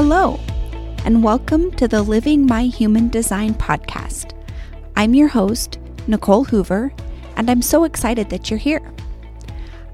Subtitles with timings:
[0.00, 0.38] Hello,
[1.04, 4.30] and welcome to the Living My Human Design podcast.
[4.94, 6.92] I'm your host, Nicole Hoover,
[7.34, 8.92] and I'm so excited that you're here.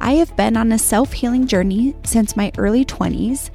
[0.02, 3.48] I have been on a self healing journey since my early 20s,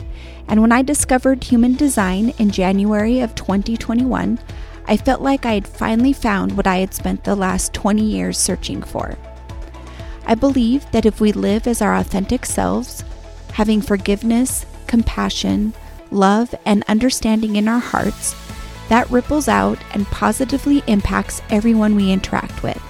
[0.48, 4.40] and when I discovered human design in January of 2021,
[4.88, 8.40] I felt like I had finally found what I had spent the last 20 years
[8.40, 9.16] searching for.
[10.26, 13.04] I believe that if we live as our authentic selves,
[13.54, 15.75] having forgiveness, compassion,
[16.12, 18.36] love, and understanding in our hearts,
[18.90, 22.82] that ripples out and positively impacts everyone we interact with.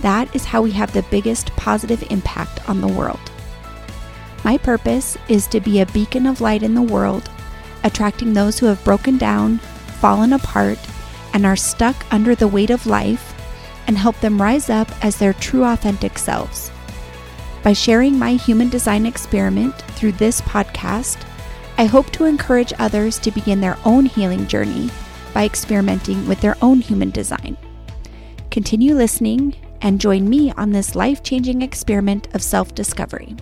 [0.00, 3.20] That is how we have the biggest positive impact on the world.
[4.44, 7.30] My purpose is to be a beacon of light in the world,
[7.84, 9.58] attracting those who have broken down,
[10.00, 10.78] fallen apart,
[11.34, 13.34] and are stuck under the weight of life,
[13.86, 16.70] and help them rise up as their true authentic selves.
[17.62, 21.27] By sharing my human design experiment through this podcast,
[21.78, 24.90] I hope to encourage others to begin their own healing journey
[25.32, 27.56] by experimenting with their own human design.
[28.50, 33.36] Continue listening and join me on this life changing experiment of self discovery.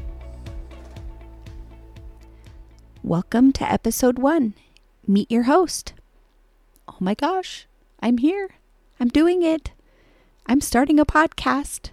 [3.02, 4.52] Welcome to episode one.
[5.06, 5.94] Meet your host.
[6.86, 7.66] Oh my gosh,
[8.00, 8.50] I'm here.
[9.00, 9.70] I'm doing it.
[10.44, 11.88] I'm starting a podcast.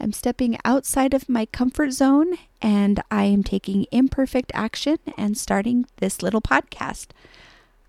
[0.00, 5.86] I'm stepping outside of my comfort zone and I am taking imperfect action and starting
[5.98, 7.08] this little podcast.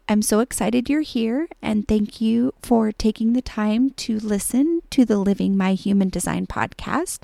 [0.07, 5.03] I'm so excited you're here and thank you for taking the time to listen to
[5.03, 7.21] the Living My Human Design podcast.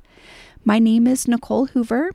[0.65, 2.11] My name is Nicole Hoover.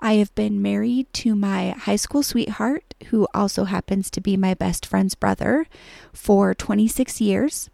[0.00, 4.54] I have been married to my high school sweetheart, who also happens to be my
[4.54, 5.66] best friend's brother,
[6.12, 7.70] for 26 years.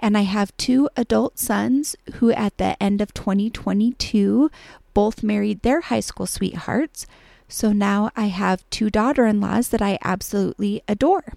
[0.00, 4.50] And I have two adult sons who, at the end of 2022,
[4.94, 7.06] both married their high school sweethearts.
[7.48, 11.32] So now I have two daughter in laws that I absolutely adore.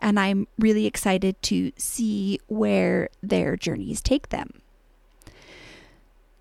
[0.00, 4.62] And I'm really excited to see where their journeys take them.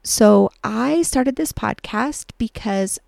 [0.03, 2.99] So I started this podcast because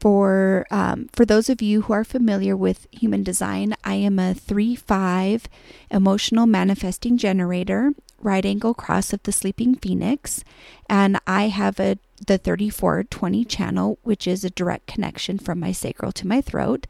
[0.00, 4.34] for um, for those of you who are familiar with human design, I am a
[4.34, 5.46] three five
[5.90, 10.42] emotional manifesting generator, right angle cross of the sleeping phoenix,
[10.88, 16.12] and I have a the 3420 channel, which is a direct connection from my sacral
[16.12, 16.86] to my throat.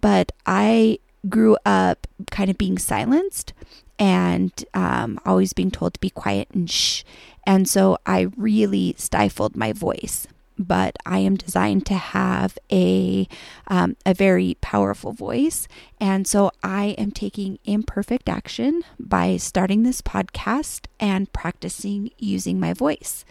[0.00, 0.98] But I
[1.28, 3.54] grew up kind of being silenced
[3.98, 7.02] and um, always being told to be quiet and shh.
[7.46, 10.26] And so I really stifled my voice
[10.58, 13.28] but I am designed to have a
[13.68, 15.68] um, a very powerful voice,
[16.00, 22.72] and so I am taking imperfect action by starting this podcast and practicing using my
[22.72, 23.24] voice.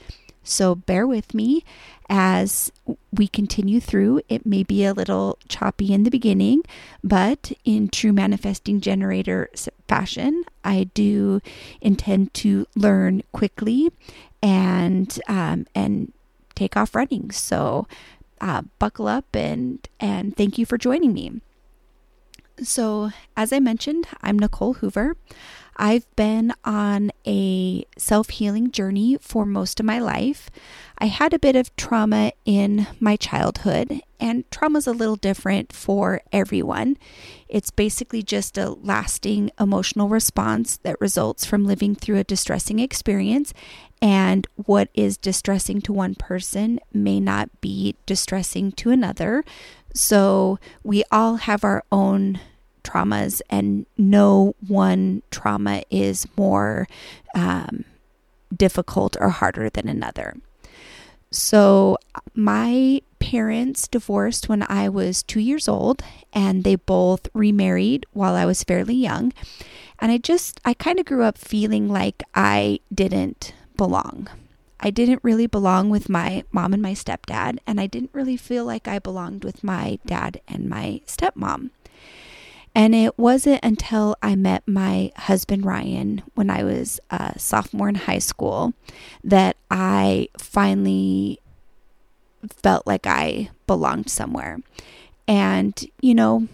[0.43, 1.63] So bear with me
[2.09, 2.71] as
[3.13, 4.21] we continue through.
[4.27, 6.63] It may be a little choppy in the beginning,
[7.03, 9.49] but in true manifesting generator
[9.87, 11.41] fashion, I do
[11.79, 13.91] intend to learn quickly
[14.41, 16.11] and um, and
[16.55, 17.31] take off running.
[17.31, 17.87] So
[18.41, 21.41] uh, buckle up and and thank you for joining me.
[22.61, 25.15] So, as I mentioned, I'm Nicole Hoover.
[25.75, 30.51] I've been on a self healing journey for most of my life.
[30.99, 35.73] I had a bit of trauma in my childhood, and trauma is a little different
[35.73, 36.97] for everyone.
[37.49, 43.51] It's basically just a lasting emotional response that results from living through a distressing experience.
[44.01, 49.43] And what is distressing to one person may not be distressing to another.
[49.93, 52.39] So we all have our own
[52.83, 56.87] traumas, and no one trauma is more
[57.35, 57.85] um,
[58.55, 60.35] difficult or harder than another.
[61.31, 61.97] So,
[62.35, 68.45] my parents divorced when I was two years old, and they both remarried while I
[68.45, 69.33] was fairly young.
[69.99, 74.27] And I just, I kind of grew up feeling like I didn't belong.
[74.85, 78.65] I didn't really belong with my mom and my stepdad, and I didn't really feel
[78.65, 81.69] like I belonged with my dad and my stepmom.
[82.75, 87.95] And it wasn't until I met my husband Ryan when I was a sophomore in
[87.95, 88.73] high school
[89.23, 91.39] that I finally
[92.49, 94.59] felt like I belonged somewhere.
[95.29, 96.49] And, you know,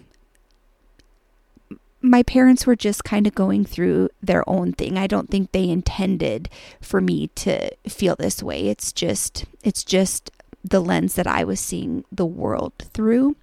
[2.02, 4.98] my parents were just kind of going through their own thing.
[4.98, 6.50] I don't think they intended
[6.82, 8.68] for me to feel this way.
[8.68, 10.32] It's just it's just
[10.64, 13.36] the lens that I was seeing the world through.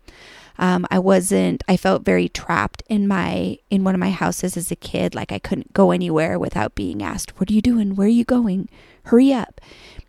[0.58, 1.62] Um, I wasn't.
[1.68, 5.14] I felt very trapped in my in one of my houses as a kid.
[5.14, 7.94] Like I couldn't go anywhere without being asked, "What are you doing?
[7.94, 8.68] Where are you going?
[9.06, 9.60] Hurry up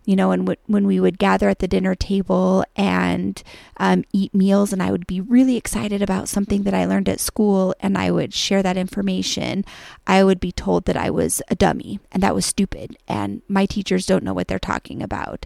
[0.07, 3.43] you know, and w- when we would gather at the dinner table and
[3.75, 7.19] um, eat meals, and I would be really excited about something that I learned at
[7.19, 9.65] school, and I would share that information,
[10.07, 13.65] I would be told that I was a dummy and that was stupid, and my
[13.65, 15.45] teachers don't know what they're talking about.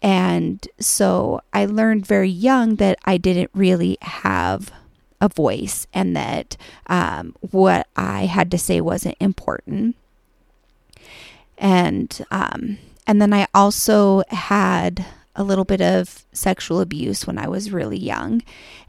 [0.00, 4.70] And so I learned very young that I didn't really have
[5.20, 6.56] a voice and that
[6.86, 9.96] um, what I had to say wasn't important.
[11.60, 15.04] And um, and then I also had
[15.36, 18.42] a little bit of sexual abuse when I was really young,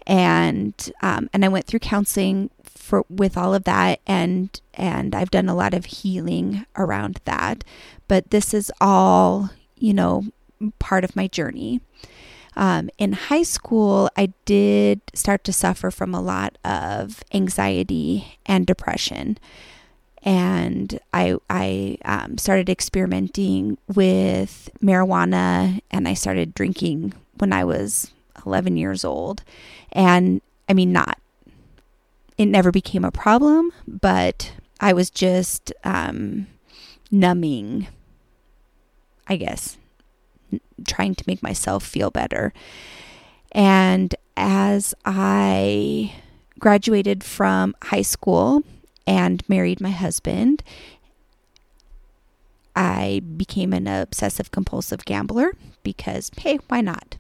[0.08, 5.32] and um, and I went through counseling for with all of that, and and I've
[5.32, 7.64] done a lot of healing around that.
[8.08, 10.26] But this is all you know
[10.80, 11.82] part of my journey.
[12.56, 18.68] Um, in high school, I did start to suffer from a lot of anxiety and
[18.68, 19.38] depression
[20.24, 28.12] and I I um, started experimenting with marijuana, and I started drinking when I was
[28.46, 29.44] 11 years old,
[29.92, 31.18] and I mean not.
[32.38, 36.48] It never became a problem, but I was just um,
[37.12, 37.88] numbing,
[39.28, 39.78] I guess,
[40.88, 42.52] trying to make myself feel better.
[43.52, 46.16] And as I
[46.58, 48.64] graduated from high school,
[49.08, 50.64] and married my husband,
[52.76, 55.54] I became an obsessive compulsive gambler
[55.84, 57.18] because, hey, why not?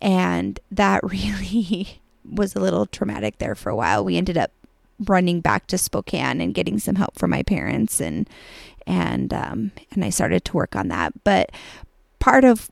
[0.00, 4.04] And that really was a little traumatic there for a while.
[4.04, 4.52] We ended up
[5.06, 8.28] running back to Spokane and getting some help from my parents and
[8.86, 11.12] and um, and I started to work on that.
[11.24, 11.52] But
[12.18, 12.70] part of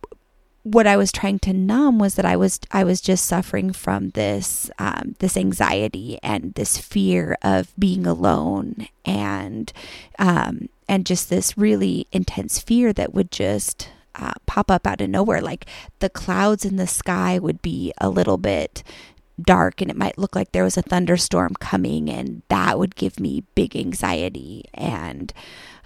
[0.73, 4.11] what I was trying to numb was that I was I was just suffering from
[4.11, 9.73] this um, this anxiety and this fear of being alone and
[10.19, 15.09] um, and just this really intense fear that would just uh, pop up out of
[15.09, 15.41] nowhere.
[15.41, 15.67] Like
[16.00, 18.82] the clouds in the sky would be a little bit
[19.41, 23.19] dark and it might look like there was a thunderstorm coming, and that would give
[23.19, 25.32] me big anxiety and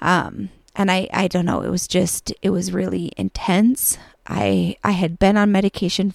[0.01, 1.61] um, and I I don't know.
[1.61, 3.99] It was just it was really intense.
[4.27, 6.13] I I had been on medication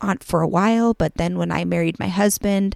[0.00, 2.74] on for a while, but then when I married my husband,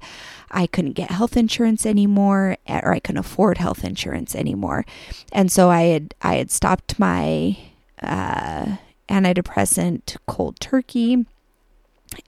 [0.50, 4.84] I couldn't get health insurance anymore, eh, or I couldn't afford health insurance anymore,
[5.32, 7.58] and so I had I had stopped my
[8.02, 8.76] uh,
[9.08, 11.26] antidepressant cold turkey,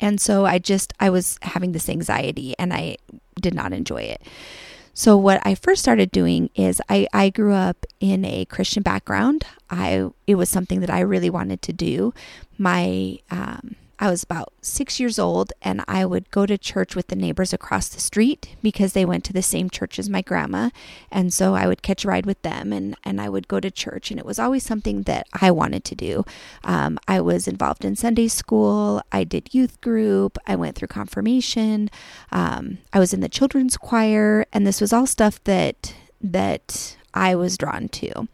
[0.01, 2.97] and so I just I was having this anxiety, and I
[3.41, 4.23] did not enjoy it.
[4.95, 9.45] So what I first started doing is I, I grew up in a Christian background.
[9.71, 12.13] I it was something that I really wanted to do.
[12.59, 17.07] My um, I was about six years old, and I would go to church with
[17.07, 20.71] the neighbors across the street because they went to the same church as my grandma.
[21.13, 23.71] And so I would catch a ride with them and, and I would go to
[23.71, 24.11] church.
[24.11, 26.25] And it was always something that I wanted to do.
[26.65, 31.89] Um, I was involved in Sunday school, I did youth group, I went through confirmation,
[32.33, 37.37] um, I was in the children's choir, and this was all stuff that that I
[37.37, 38.27] was drawn to.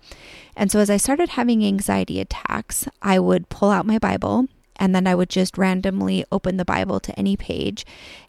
[0.57, 4.49] And so as I started having anxiety attacks, I would pull out my Bible
[4.79, 7.85] and then I would just randomly open the Bible to any page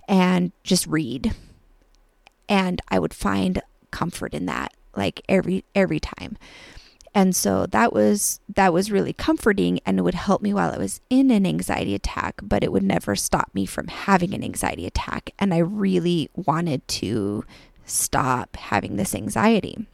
[0.08, 1.34] and just read.
[2.48, 3.62] And I would find
[3.92, 6.38] comfort in that like every every time.
[7.14, 10.78] And so that was that was really comforting and it would help me while I
[10.78, 14.86] was in an anxiety attack, but it would never stop me from having an anxiety
[14.86, 17.46] attack and I really wanted to
[17.86, 19.88] stop having this anxiety.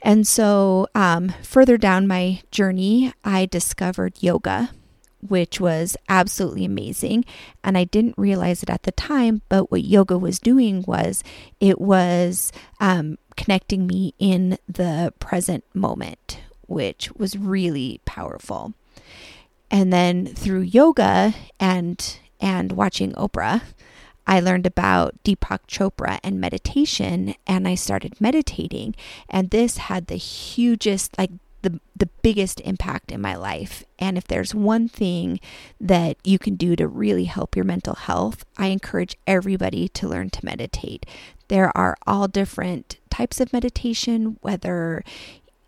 [0.00, 4.70] And so, um, further down my journey, I discovered yoga
[5.20, 7.24] which was absolutely amazing.
[7.64, 11.22] And I didn't realize it at the time, but what yoga was doing was
[11.60, 18.74] it was um, connecting me in the present moment, which was really powerful.
[19.70, 23.62] And then through yoga and and watching Oprah,
[24.26, 28.94] I learned about Deepak Chopra and meditation and I started meditating
[29.28, 31.30] and this had the hugest like
[31.62, 33.84] the the biggest impact in my life.
[33.98, 35.40] And if there's one thing
[35.80, 40.30] that you can do to really help your mental health, I encourage everybody to learn
[40.30, 41.06] to meditate.
[41.48, 45.02] There are all different types of meditation, whether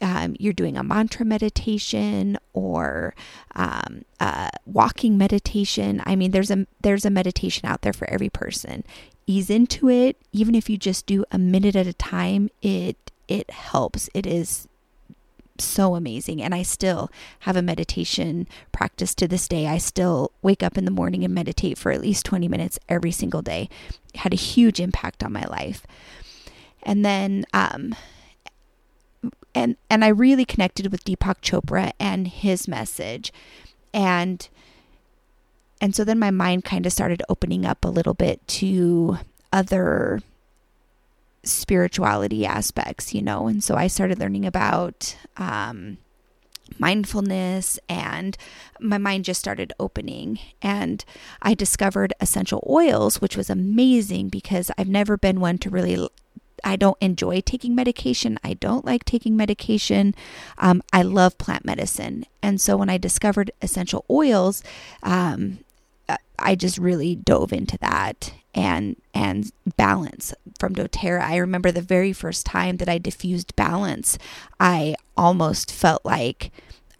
[0.01, 3.15] um, you're doing a mantra meditation or
[3.55, 4.05] um,
[4.65, 6.03] walking meditation.
[6.07, 8.85] I mean, there's a there's a meditation out there for every person.
[9.27, 12.51] Ease into it, even if you just do a minute at a time.
[12.63, 14.09] It it helps.
[14.15, 14.67] It is
[15.65, 16.43] so amazing.
[16.43, 19.67] And I still have a meditation practice to this day.
[19.67, 23.13] I still wake up in the morning and meditate for at least 20 minutes every
[23.13, 23.69] single day.
[24.15, 25.87] It had a huge impact on my life.
[26.83, 27.95] And then, um,
[29.55, 33.33] and and I really connected with Deepak Chopra and his message
[33.93, 34.49] and
[35.81, 39.19] and so then my mind kind of started opening up a little bit to
[39.53, 40.21] other
[41.43, 43.47] spirituality aspects, you know.
[43.47, 45.99] And so I started learning about um,
[46.79, 48.37] mindfulness, and
[48.79, 50.39] my mind just started opening.
[50.63, 51.05] And
[51.43, 56.09] I discovered essential oils, which was amazing because I've never been one to really.
[56.63, 58.39] I don't enjoy taking medication.
[58.45, 60.15] I don't like taking medication.
[60.59, 62.27] Um, I love plant medicine.
[62.43, 64.63] And so when I discovered essential oils,
[65.03, 65.61] um,
[66.39, 71.23] I just really dove into that and and balance from doTERRA.
[71.23, 74.19] I remember the very first time that I diffused balance,
[74.59, 76.51] I almost felt like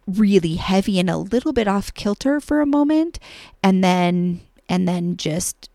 [0.07, 3.19] really heavy and a little bit off kilter for a moment
[3.63, 5.69] and then and then just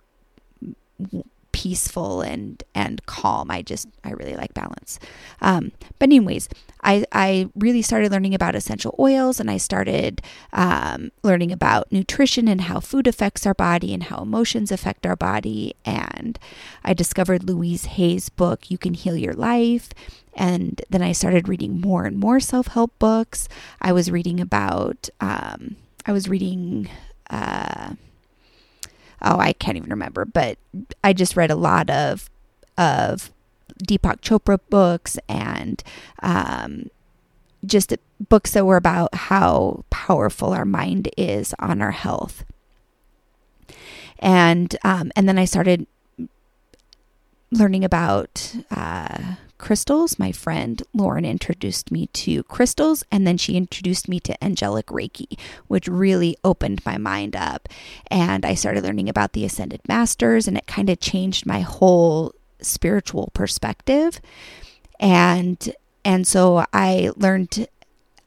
[1.55, 3.49] peaceful and and calm.
[3.49, 4.99] I just I really like balance.
[5.39, 6.49] Um, but anyways,
[6.83, 10.21] I I really started learning about essential oils, and I started
[10.51, 15.15] um, learning about nutrition and how food affects our body and how emotions affect our
[15.15, 15.75] body.
[15.85, 16.37] And
[16.83, 19.91] I discovered Louise Hay's book, "You Can Heal Your Life."
[20.33, 23.47] And then I started reading more and more self help books.
[23.79, 26.89] I was reading about, um, I was reading,
[27.29, 27.95] uh,
[29.25, 30.57] oh, I can't even remember, but
[31.03, 32.29] I just read a lot of
[32.77, 33.31] of
[33.83, 35.83] Deepak Chopra books and
[36.21, 36.89] um,
[37.65, 37.93] just
[38.29, 42.45] books that were about how powerful our mind is on our health.
[44.19, 45.87] And um, and then I started
[47.55, 50.19] learning about uh, crystals.
[50.19, 55.39] My friend Lauren introduced me to crystals, and then she introduced me to angelic Reiki,
[55.67, 57.69] which really opened my mind up.
[58.11, 62.33] And I started learning about the Ascended Masters, and it kind of changed my whole
[62.61, 64.19] spiritual perspective.
[64.99, 67.67] And and so I learned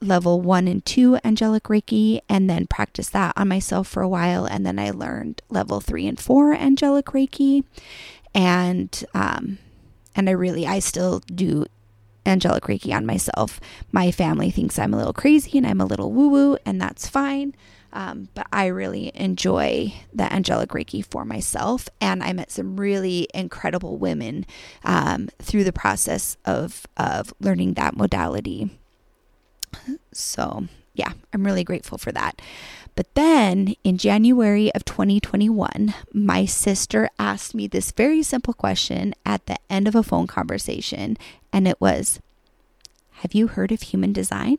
[0.01, 4.45] level one and two angelic Reiki and then practiced that on myself for a while.
[4.45, 7.65] And then I learned level three and four angelic Reiki.
[8.35, 9.59] And um,
[10.15, 11.67] and I really, I still do
[12.27, 13.61] angelic Reiki on myself.
[13.93, 17.09] My family thinks I'm a little crazy and I'm a little woo woo, and that's
[17.09, 17.55] fine.
[17.93, 21.89] Um, but I really enjoy the angelic Reiki for myself.
[22.01, 24.45] And I met some really incredible women
[24.85, 28.79] um, through the process of, of learning that modality.
[30.13, 30.67] So,
[30.99, 32.43] yeah, I'm really grateful for that.
[32.97, 39.47] But then in January of 2021, my sister asked me this very simple question at
[39.47, 41.17] the end of a phone conversation,
[41.53, 42.19] and it was
[43.23, 44.59] Have you heard of human design?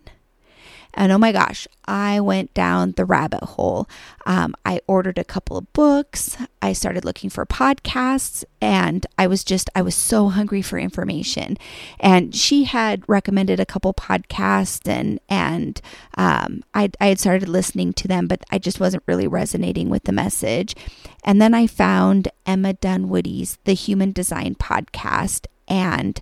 [0.94, 3.88] And oh my gosh, I went down the rabbit hole.
[4.26, 6.36] Um, I ordered a couple of books.
[6.62, 11.58] I started looking for podcasts, and I was just, I was so hungry for information.
[12.00, 15.82] And she had recommended a couple podcasts, and and
[16.18, 20.04] um, I, I had started listening to them, but I just wasn't really resonating with
[20.04, 20.76] the message.
[21.24, 26.20] And then I found Emma Dunwoody's The Human Design Podcast, and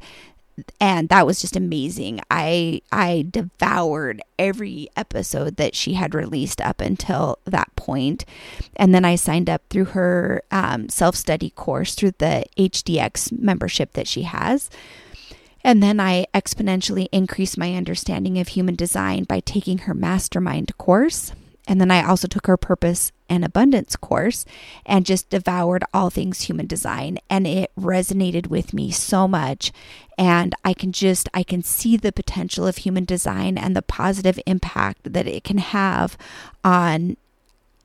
[0.79, 2.19] and that was just amazing.
[2.31, 8.25] I I devoured every episode that she had released up until that point,
[8.75, 13.93] and then I signed up through her um, self study course through the HDX membership
[13.93, 14.69] that she has.
[15.63, 21.33] And then I exponentially increased my understanding of human design by taking her mastermind course.
[21.67, 24.45] And then I also took her purpose and abundance course
[24.85, 27.19] and just devoured all things human design.
[27.29, 29.73] And it resonated with me so much.
[30.17, 34.39] And I can just, I can see the potential of human design and the positive
[34.45, 36.17] impact that it can have
[36.63, 37.17] on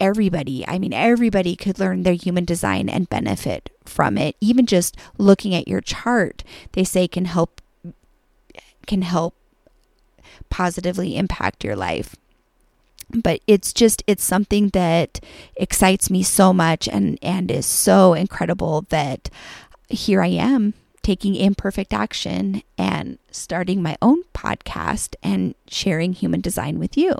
[0.00, 0.66] everybody.
[0.66, 4.36] I mean, everybody could learn their human design and benefit from it.
[4.40, 7.60] Even just looking at your chart, they say can help
[8.86, 9.36] can help
[10.50, 12.16] positively impact your life
[13.20, 15.20] but it's just it's something that
[15.56, 19.28] excites me so much and and is so incredible that
[19.88, 26.78] here I am taking imperfect action and starting my own podcast and sharing human design
[26.78, 27.14] with you.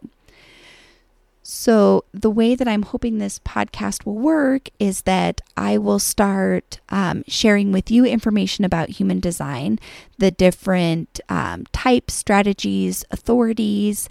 [1.45, 6.79] So, the way that I'm hoping this podcast will work is that I will start
[6.89, 9.81] um, sharing with you information about human design,
[10.19, 14.09] the different um, types, strategies, authorities,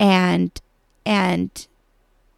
[0.00, 0.60] and
[1.04, 1.66] and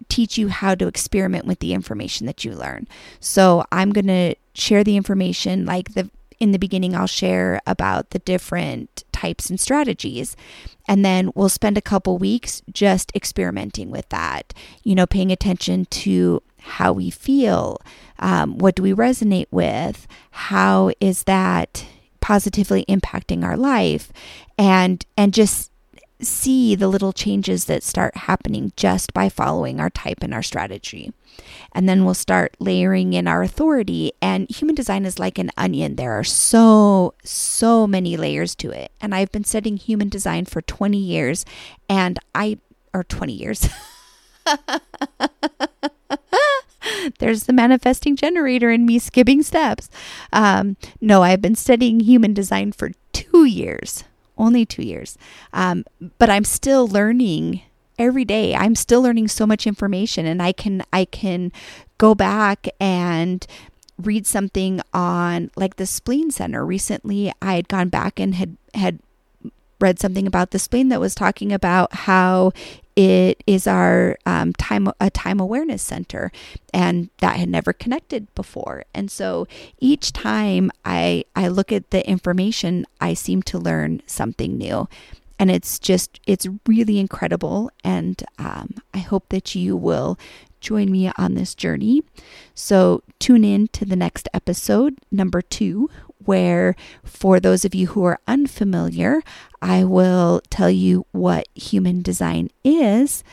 [0.08, 2.86] teach you how to experiment with the information that you learn.
[3.20, 8.10] So I'm going to share the information like the in the beginning I'll share about
[8.10, 10.36] the different types and strategies
[10.86, 14.52] and then we'll spend a couple weeks just experimenting with that.
[14.82, 17.80] You know, paying attention to how we feel,
[18.18, 21.86] um, what do we resonate with, how is that
[22.20, 24.10] positively impacting our life
[24.58, 25.70] and and just
[26.20, 31.12] see the little changes that start happening just by following our type and our strategy.
[31.72, 34.12] And then we'll start layering in our authority.
[34.22, 35.96] And human design is like an onion.
[35.96, 38.92] There are so, so many layers to it.
[39.00, 41.44] And I've been studying human design for 20 years,
[41.88, 42.58] and I,
[42.92, 43.68] or 20 years.
[47.18, 49.88] There's the manifesting generator in me skipping steps.
[50.32, 54.04] Um, no, I've been studying human design for two years
[54.36, 55.16] only two years.
[55.52, 55.84] Um,
[56.18, 57.62] but I'm still learning
[57.98, 58.54] every day.
[58.54, 61.52] I'm still learning so much information, and I can I can
[61.98, 63.46] go back and
[63.96, 66.64] read something on like the spleen center.
[66.64, 68.98] Recently, I had gone back and had had
[69.80, 72.52] read something about the spleen that was talking about how
[72.96, 76.30] it is our um, time a time awareness center
[76.72, 78.84] and that had never connected before.
[78.94, 79.46] And so
[79.78, 84.88] each time i i look at the information i seem to learn something new.
[85.38, 87.70] And it's just it's really incredible.
[87.82, 90.18] And um, i hope that you will
[90.60, 92.02] join me on this journey.
[92.54, 95.90] So tune in to the next episode number two
[96.26, 99.22] where for those of you who are unfamiliar
[99.64, 103.24] I will tell you what human design is,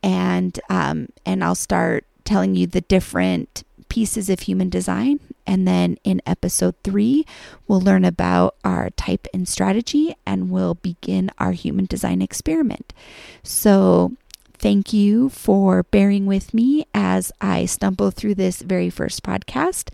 [0.00, 5.18] and um, and I'll start telling you the different pieces of human design.
[5.44, 7.26] And then in episode three,
[7.66, 12.94] we'll learn about our type and strategy, and we'll begin our human design experiment.
[13.42, 14.12] So
[14.56, 19.90] thank you for bearing with me as I stumble through this very first podcast.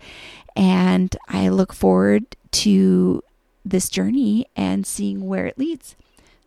[0.55, 3.21] And I look forward to
[3.65, 5.95] this journey and seeing where it leads.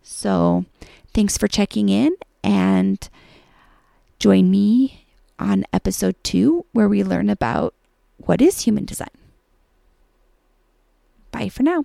[0.03, 0.65] So,
[1.15, 3.09] thanks for checking in and
[4.19, 5.07] join me
[5.39, 7.75] on episode two, where we learn about
[8.19, 9.09] what is human design.
[11.31, 11.85] Bye for now.